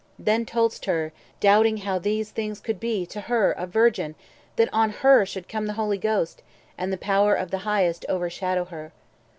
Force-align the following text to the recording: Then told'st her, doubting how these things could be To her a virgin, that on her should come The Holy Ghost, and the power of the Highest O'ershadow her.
Then 0.17 0.47
told'st 0.47 0.85
her, 0.85 1.13
doubting 1.39 1.77
how 1.77 1.99
these 1.99 2.31
things 2.31 2.59
could 2.59 2.79
be 2.79 3.05
To 3.05 3.21
her 3.21 3.51
a 3.51 3.67
virgin, 3.67 4.15
that 4.55 4.67
on 4.73 4.89
her 4.89 5.27
should 5.27 5.47
come 5.47 5.67
The 5.67 5.73
Holy 5.73 5.99
Ghost, 5.99 6.41
and 6.75 6.91
the 6.91 6.97
power 6.97 7.35
of 7.35 7.51
the 7.51 7.59
Highest 7.69 8.07
O'ershadow 8.09 8.65
her. 8.69 8.93